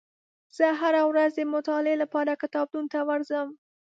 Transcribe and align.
زه 0.57 0.67
هره 0.81 1.01
ورځ 1.09 1.31
د 1.35 1.41
مطالعې 1.53 1.95
لپاره 2.03 2.39
کتابتون 2.41 2.85
ته 2.93 2.99
ورځم. 3.09 3.47